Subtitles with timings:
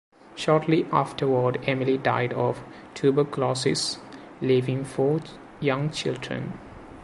[0.33, 2.63] Shortly afterward Emily died of
[2.95, 3.99] tuberculosis,
[4.41, 5.19] leaving four
[5.59, 6.57] young children.